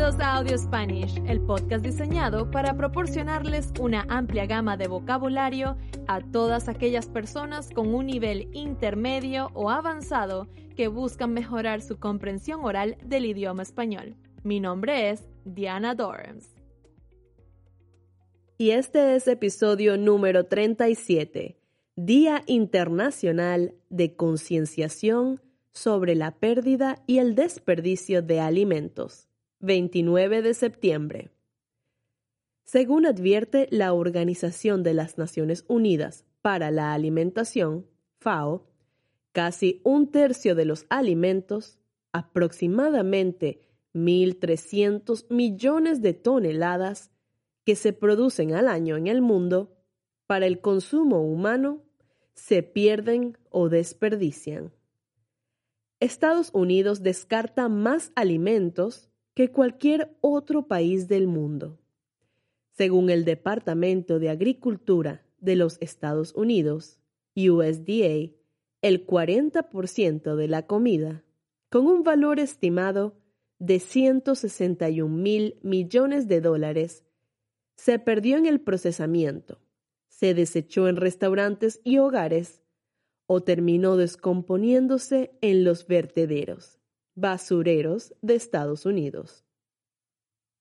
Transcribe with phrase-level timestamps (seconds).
[0.00, 5.76] Bienvenidos a Audio Spanish, el podcast diseñado para proporcionarles una amplia gama de vocabulario
[6.08, 12.64] a todas aquellas personas con un nivel intermedio o avanzado que buscan mejorar su comprensión
[12.64, 14.16] oral del idioma español.
[14.42, 16.48] Mi nombre es Diana Dorms.
[18.56, 21.58] Y este es episodio número 37,
[21.96, 25.42] Día Internacional de Concienciación
[25.74, 29.29] sobre la pérdida y el desperdicio de alimentos,
[29.60, 31.30] 29 de septiembre.
[32.64, 37.86] Según advierte la Organización de las Naciones Unidas para la Alimentación,
[38.20, 38.66] FAO,
[39.32, 41.78] casi un tercio de los alimentos,
[42.12, 43.60] aproximadamente
[43.92, 47.10] 1.300 millones de toneladas
[47.66, 49.76] que se producen al año en el mundo,
[50.26, 51.82] para el consumo humano,
[52.32, 54.72] se pierden o desperdician.
[55.98, 61.78] Estados Unidos descarta más alimentos que cualquier otro país del mundo.
[62.72, 66.98] Según el Departamento de Agricultura de los Estados Unidos,
[67.36, 68.32] USDA,
[68.82, 71.22] el 40% de la comida,
[71.68, 73.14] con un valor estimado
[73.58, 77.04] de 161 mil millones de dólares,
[77.76, 79.60] se perdió en el procesamiento,
[80.08, 82.62] se desechó en restaurantes y hogares
[83.26, 86.79] o terminó descomponiéndose en los vertederos,
[87.14, 89.44] basureros de Estados Unidos.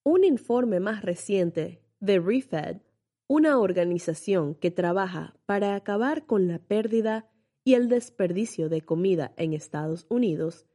[0.03, 2.77] Un informe más reciente de ReFed,
[3.27, 7.29] una organización que trabaja para acabar con la pérdida
[7.63, 10.65] y el desperdicio de comida en Estados Unidos,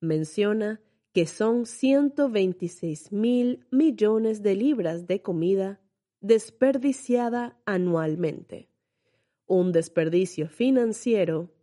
[0.00, 0.80] menciona
[1.12, 5.80] que son 126 mil millones de libras de comida
[6.20, 8.68] desperdiciada anualmente
[9.46, 11.53] un desperdicio financiero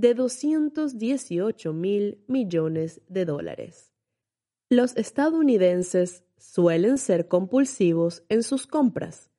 [0.00, 3.92] de 218 mil millones de dólares.
[4.70, 9.30] Los estadounidenses suelen ser compulsivos en sus compras,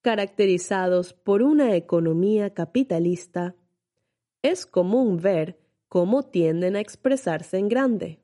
[0.00, 3.56] caracterizados por una economía capitalista.
[4.42, 8.22] Es común ver cómo tienden a expresarse en grande.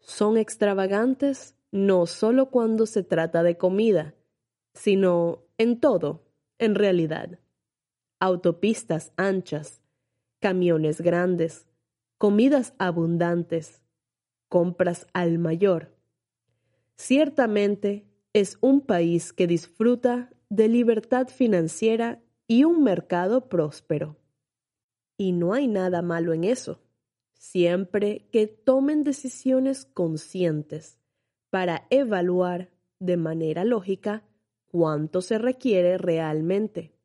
[0.00, 4.14] Son extravagantes no solo cuando se trata de comida,
[4.74, 6.24] sino en todo,
[6.58, 7.38] en realidad
[8.20, 9.80] autopistas anchas,
[10.40, 11.66] camiones grandes,
[12.18, 13.82] comidas abundantes,
[14.48, 15.94] compras al mayor.
[16.96, 24.16] Ciertamente es un país que disfruta de libertad financiera y un mercado próspero.
[25.16, 26.80] Y no hay nada malo en eso,
[27.34, 30.98] siempre que tomen decisiones conscientes
[31.50, 32.70] para evaluar
[33.00, 34.22] de manera lógica
[34.66, 36.98] cuánto se requiere realmente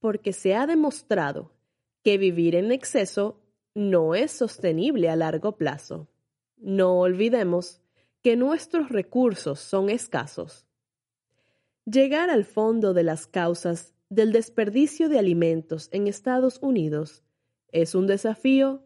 [0.00, 1.52] porque se ha demostrado
[2.02, 3.40] que vivir en exceso
[3.74, 6.08] no es sostenible a largo plazo.
[6.56, 7.80] No olvidemos
[8.22, 10.66] que nuestros recursos son escasos.
[11.86, 17.22] Llegar al fondo de las causas del desperdicio de alimentos en Estados Unidos
[17.72, 18.84] es un desafío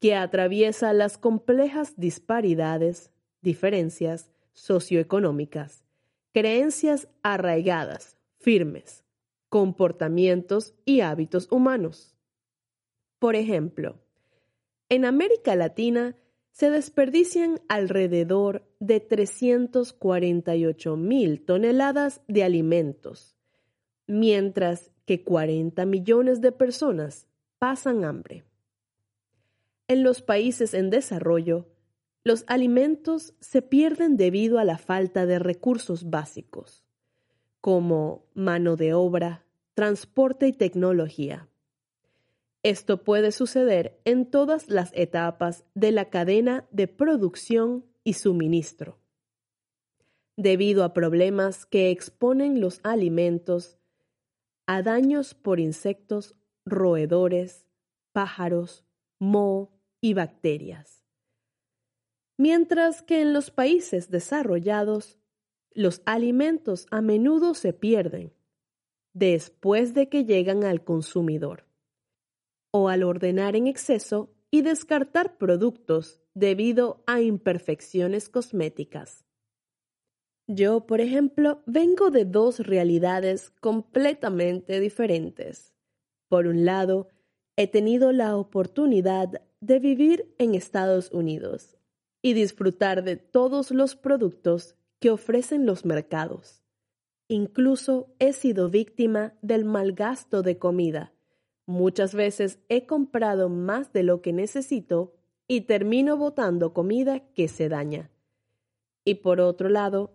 [0.00, 5.84] que atraviesa las complejas disparidades, diferencias socioeconómicas,
[6.32, 9.04] creencias arraigadas, firmes,
[9.48, 12.11] comportamientos y hábitos humanos.
[13.22, 14.00] Por ejemplo,
[14.88, 16.16] en América Latina
[16.50, 23.36] se desperdician alrededor de 348 mil toneladas de alimentos,
[24.08, 27.28] mientras que 40 millones de personas
[27.60, 28.42] pasan hambre.
[29.86, 31.68] En los países en desarrollo,
[32.24, 36.84] los alimentos se pierden debido a la falta de recursos básicos
[37.60, 39.44] como mano de obra,
[39.74, 41.48] transporte y tecnología.
[42.62, 49.00] Esto puede suceder en todas las etapas de la cadena de producción y suministro.
[50.36, 53.78] Debido a problemas que exponen los alimentos
[54.66, 57.66] a daños por insectos, roedores,
[58.12, 58.84] pájaros,
[59.18, 61.04] moho y bacterias.
[62.38, 65.18] Mientras que en los países desarrollados
[65.72, 68.32] los alimentos a menudo se pierden
[69.14, 71.71] después de que llegan al consumidor
[72.72, 79.24] o al ordenar en exceso y descartar productos debido a imperfecciones cosméticas.
[80.48, 85.72] Yo, por ejemplo, vengo de dos realidades completamente diferentes.
[86.28, 87.08] Por un lado,
[87.56, 91.76] he tenido la oportunidad de vivir en Estados Unidos
[92.22, 96.62] y disfrutar de todos los productos que ofrecen los mercados.
[97.28, 101.12] Incluso he sido víctima del mal gasto de comida.
[101.72, 105.14] Muchas veces he comprado más de lo que necesito
[105.48, 108.10] y termino botando comida que se daña.
[109.06, 110.12] Y por otro lado,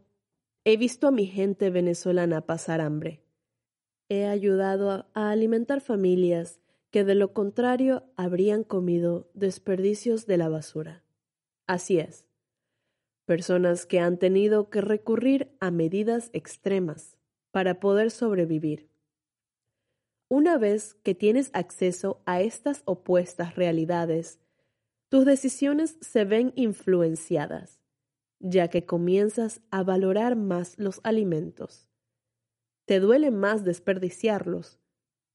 [0.66, 3.24] he visto a mi gente venezolana pasar hambre.
[4.08, 6.62] He ayudado a, alimentar familias
[6.92, 11.04] que de lo contrario habrían comido desperdicios de la basura.
[11.66, 12.28] Así es,
[13.26, 17.18] personas que han tenido que recurrir a medidas extremas
[17.50, 18.92] para poder sobrevivir.
[20.30, 24.40] Una vez que tienes acceso a estas opuestas realidades,
[25.10, 27.80] tus decisiones se ven influenciadas,
[28.40, 31.88] ya que comienzas a valorar más los alimentos.
[32.86, 34.80] Te duele más desperdiciarlos,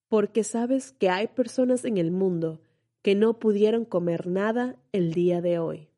[0.09, 2.61] porque sabes que hay personas en el mundo
[3.00, 5.88] que no pudieron comer nada el día de hoy.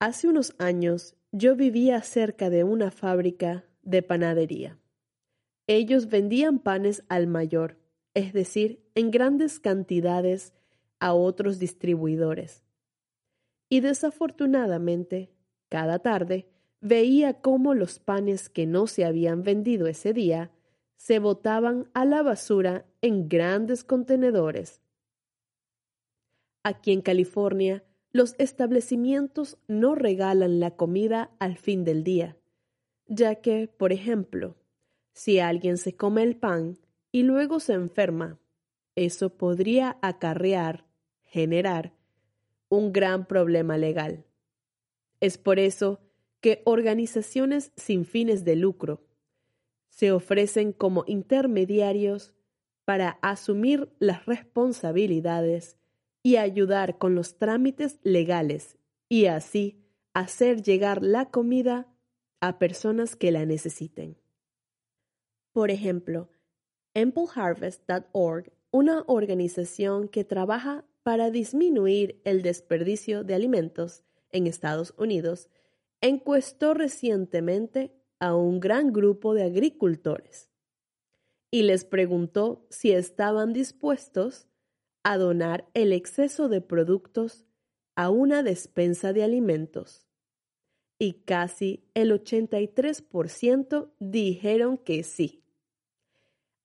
[0.00, 4.78] Hace unos años yo vivía cerca de una fábrica de panadería.
[5.70, 7.76] Ellos vendían panes al mayor,
[8.14, 10.54] es decir, en grandes cantidades
[10.98, 12.64] a otros distribuidores.
[13.68, 15.30] Y desafortunadamente,
[15.68, 16.48] cada tarde
[16.80, 20.50] veía cómo los panes que no se habían vendido ese día
[20.96, 24.80] se botaban a la basura en grandes contenedores.
[26.62, 32.38] Aquí en California, los establecimientos no regalan la comida al fin del día,
[33.06, 34.56] ya que, por ejemplo,
[35.18, 36.78] si alguien se come el pan
[37.10, 38.38] y luego se enferma,
[38.94, 40.86] eso podría acarrear
[41.24, 41.92] generar
[42.68, 44.26] un gran problema legal.
[45.18, 45.98] Es por eso
[46.40, 49.08] que organizaciones sin fines de lucro
[49.88, 52.32] se ofrecen como intermediarios
[52.84, 55.78] para asumir las responsabilidades
[56.22, 58.78] y ayudar con los trámites legales
[59.08, 59.82] y así
[60.14, 61.88] hacer llegar la comida
[62.40, 64.16] a personas que la necesiten.
[65.58, 66.28] Por ejemplo,
[66.94, 75.48] AmpleHarvest.org, una organización que trabaja para disminuir el desperdicio de alimentos en Estados Unidos,
[76.00, 80.52] encuestó recientemente a un gran grupo de agricultores
[81.50, 84.46] y les preguntó si estaban dispuestos
[85.02, 87.46] a donar el exceso de productos
[87.96, 90.06] a una despensa de alimentos.
[91.00, 95.37] Y casi el 83% dijeron que sí.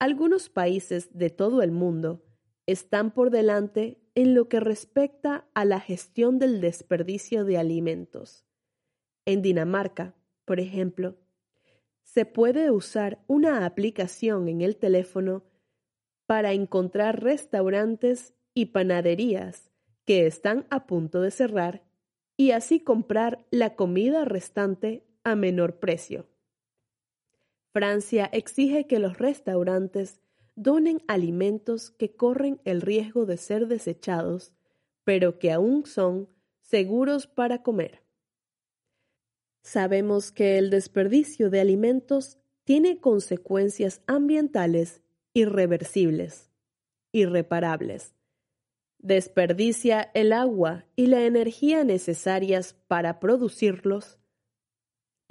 [0.03, 2.25] Algunos países de todo el mundo
[2.65, 8.43] están por delante en lo que respecta a la gestión del desperdicio de alimentos.
[9.25, 10.13] En Dinamarca,
[10.43, 11.15] por ejemplo,
[12.03, 15.45] se puede usar una aplicación en el teléfono
[16.25, 19.71] para encontrar restaurantes y panaderías
[20.03, 21.81] que están a punto de cerrar
[22.35, 26.27] y así comprar la comida restante a menor precio.
[27.73, 30.21] Francia exige que los restaurantes
[30.55, 34.53] donen alimentos que corren el riesgo de ser desechados,
[35.03, 36.29] pero que aún son
[36.61, 38.03] seguros para comer.
[39.63, 45.01] Sabemos que el desperdicio de alimentos tiene consecuencias ambientales
[45.33, 46.51] irreversibles,
[47.11, 48.13] irreparables.
[48.99, 54.19] Desperdicia el agua y la energía necesarias para producirlos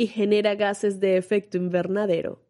[0.03, 2.41] y genera gases de efecto invernadero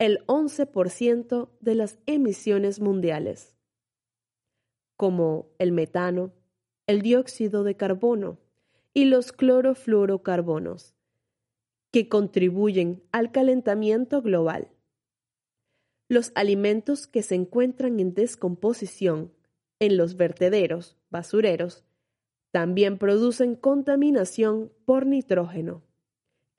[0.00, 3.54] el 11% de las emisiones mundiales,
[4.96, 6.32] como el metano,
[6.88, 8.40] el dióxido de carbono
[8.92, 10.96] y los clorofluorocarbonos,
[11.92, 14.66] que contribuyen al calentamiento global.
[16.08, 19.32] Los alimentos que se encuentran en descomposición
[19.78, 21.84] en los vertederos, basureros,
[22.50, 25.84] también producen contaminación por nitrógeno,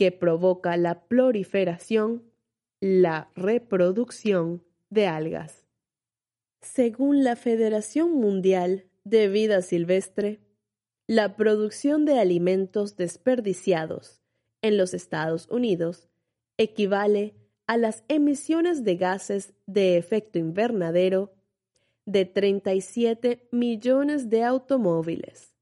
[0.04, 2.24] que provoca la proliferación
[2.82, 5.66] la reproducción de algas.
[6.60, 10.42] Según la Federación Mundial de Vida Silvestre,
[11.08, 14.22] la producción de alimentos desperdiciados
[14.62, 16.10] en los Estados Unidos
[16.58, 17.34] equivale
[17.66, 21.32] a las emisiones de gases de efecto invernadero
[22.06, 25.53] de 37 millones de automóviles.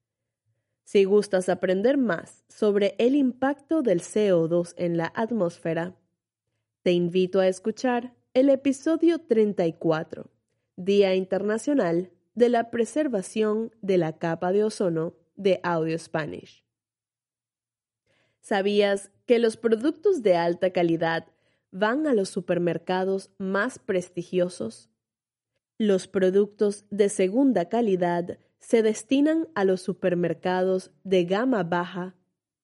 [0.84, 5.96] Si gustas aprender más sobre el impacto del CO2 en la atmósfera,
[6.84, 10.30] te invito a escuchar el episodio 34,
[10.76, 16.66] Día Internacional de la Preservación de la Capa de Ozono de Audio Spanish.
[18.42, 21.28] ¿Sabías que los productos de alta calidad
[21.72, 24.90] van a los supermercados más prestigiosos?
[25.78, 32.16] Los productos de segunda calidad se destinan a los supermercados de gama baja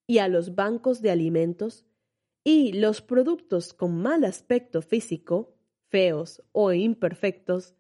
[0.06, 1.86] y a los bancos de alimentos
[2.44, 5.58] y los productos con mal aspecto físico,
[5.90, 7.76] feos o imperfectos,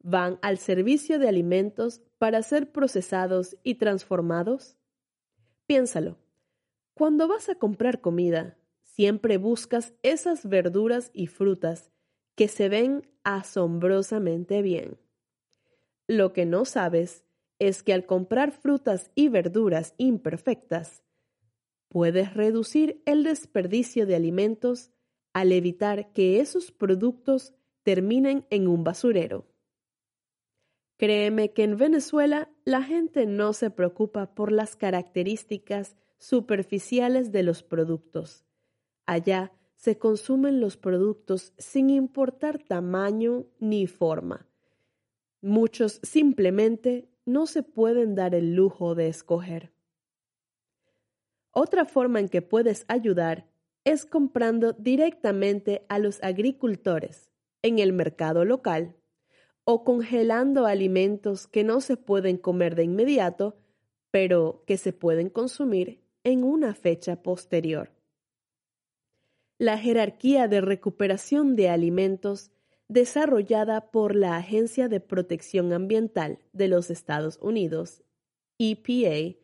[0.00, 4.76] van al servicio de alimentos para ser procesados y transformados?
[5.66, 6.18] Piénsalo.
[6.92, 11.90] Cuando vas a comprar comida, siempre buscas esas verduras y frutas
[12.34, 14.98] que se ven asombrosamente bien.
[16.06, 17.23] Lo que no sabes
[17.58, 21.02] es que al comprar frutas y verduras imperfectas,
[21.88, 24.90] puedes reducir el desperdicio de alimentos
[25.32, 29.46] al evitar que esos productos terminen en un basurero.
[30.96, 37.62] Créeme que en Venezuela la gente no se preocupa por las características superficiales de los
[37.62, 38.44] productos.
[39.06, 44.48] Allá se consumen los productos sin importar tamaño ni forma.
[45.42, 49.72] Muchos simplemente no se pueden dar el lujo de escoger.
[51.50, 53.46] Otra forma en que puedes ayudar
[53.84, 57.30] es comprando directamente a los agricultores
[57.62, 58.96] en el mercado local
[59.64, 63.56] o congelando alimentos que no se pueden comer de inmediato,
[64.10, 67.90] pero que se pueden consumir en una fecha posterior.
[69.58, 72.50] La jerarquía de recuperación de alimentos
[72.88, 78.02] desarrollada por la Agencia de Protección Ambiental de los Estados Unidos,
[78.58, 79.38] EPA,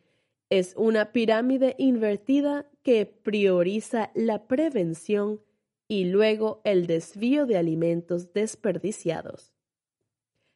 [0.49, 5.41] es una pirámide invertida que prioriza la prevención
[5.87, 9.53] y luego el desvío de alimentos desperdiciados.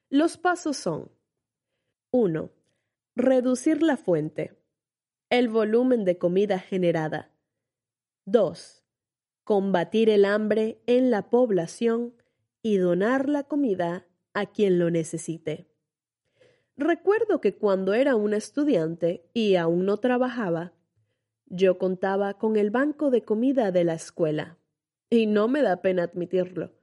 [0.09, 1.11] Los pasos son
[2.11, 2.49] 1.
[3.15, 4.57] Reducir la fuente,
[5.29, 7.31] el volumen de comida generada.
[8.25, 8.83] 2.
[9.43, 12.14] Combatir el hambre en la población
[12.65, 15.67] y donar la comida a quien lo necesite.
[16.75, 20.73] Recuerdo que cuando era una estudiante y aún no trabajaba,
[21.45, 24.57] yo contaba con el banco de comida de la escuela.
[25.11, 26.73] Y no me da pena admitirlo.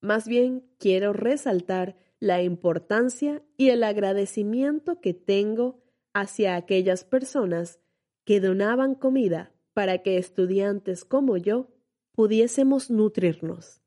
[0.00, 5.80] Más bien quiero resaltar la importancia y el agradecimiento que tengo
[6.12, 7.78] hacia aquellas personas
[8.24, 11.68] que donaban comida para que estudiantes como yo
[12.16, 13.79] pudiésemos nutrirnos.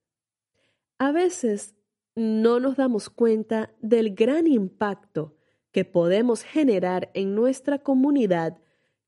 [1.04, 1.76] A veces
[2.16, 5.36] no nos damos cuenta del gran impacto
[5.74, 8.58] que podemos generar en nuestra comunidad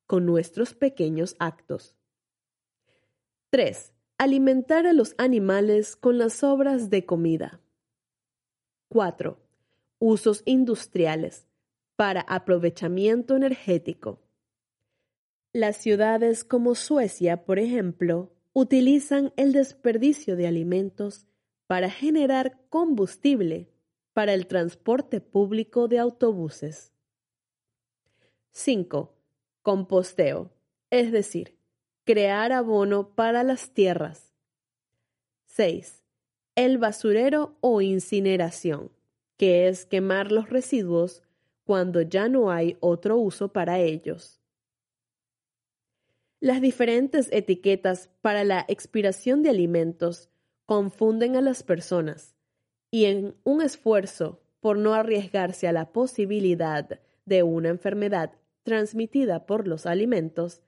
[0.06, 1.96] con nuestros pequeños actos.
[3.50, 3.94] 3.
[4.18, 7.62] Alimentar a los animales con las sobras de comida.
[8.90, 9.40] 4.
[9.98, 11.48] Usos industriales
[11.96, 14.20] para aprovechamiento energético.
[15.54, 21.26] Las ciudades como Suecia, por ejemplo, utilizan el desperdicio de alimentos
[21.68, 23.70] para generar combustible
[24.14, 26.94] para el transporte público de autobuses.
[28.52, 29.14] 5.
[29.62, 30.52] Composteo,
[30.90, 31.58] es decir,
[32.06, 34.34] crear abono para las tierras.
[35.46, 36.06] 6
[36.56, 38.90] el basurero o incineración,
[39.38, 41.22] que es quemar los residuos
[41.66, 44.42] cuando ya no hay otro uso para ellos.
[46.40, 50.30] Las diferentes etiquetas para la expiración de alimentos
[50.66, 52.36] confunden a las personas
[52.92, 59.68] y en un esfuerzo por no arriesgarse a la posibilidad de una enfermedad transmitida por
[59.68, 60.62] los alimentos,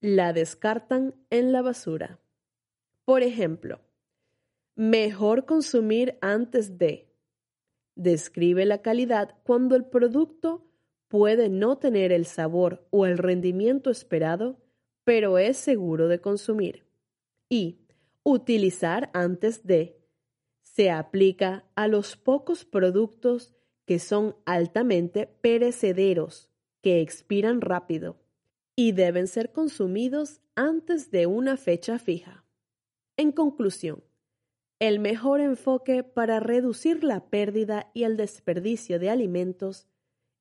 [0.00, 2.18] la descartan en la basura.
[3.04, 3.80] Por ejemplo,
[4.76, 7.06] Mejor consumir antes de.
[7.94, 10.66] Describe la calidad cuando el producto
[11.06, 14.58] puede no tener el sabor o el rendimiento esperado,
[15.04, 16.82] pero es seguro de consumir.
[17.48, 17.83] Y
[18.24, 20.00] utilizar antes de.
[20.62, 23.54] Se aplica a los pocos productos
[23.84, 26.50] que son altamente perecederos,
[26.82, 28.16] que expiran rápido
[28.74, 32.44] y deben ser consumidos antes de una fecha fija.
[33.16, 34.02] En conclusión,
[34.80, 39.86] el mejor enfoque para reducir la pérdida y el desperdicio de alimentos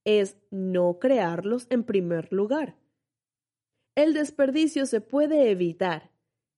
[0.05, 2.75] es no crearlos en primer lugar.
[3.95, 6.12] El desperdicio se puede evitar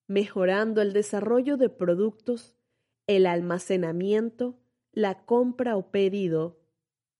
[0.08, 2.54] mejorando el desarrollo de productos,
[3.08, 4.60] el almacenamiento,
[4.92, 6.60] la compra o pedido,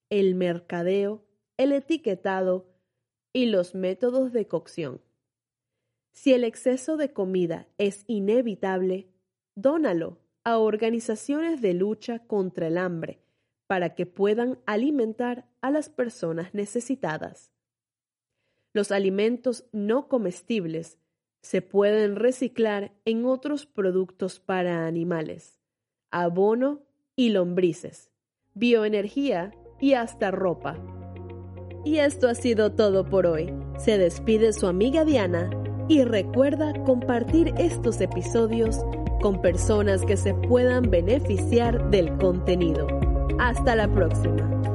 [0.10, 1.26] el mercadeo,
[1.58, 2.68] el etiquetado
[3.34, 5.02] y los métodos de cocción.
[6.12, 9.10] Si el exceso de comida es inevitable,
[9.56, 13.20] dónalo a organizaciones de lucha contra el hambre
[13.68, 17.52] para que puedan alimentar a las personas necesitadas.
[18.74, 21.00] Los alimentos no comestibles
[21.46, 25.60] se pueden reciclar en otros productos para animales,
[26.10, 26.82] abono
[27.16, 28.10] y lombrices,
[28.56, 30.76] bioenergía y hasta ropa.
[31.84, 33.54] Y esto ha sido todo por hoy.
[33.78, 35.52] Se despide su amiga Diana
[35.88, 38.80] y recuerda compartir estos episodios
[39.22, 42.88] con personas que se puedan beneficiar del contenido.
[43.38, 44.75] Hasta la próxima.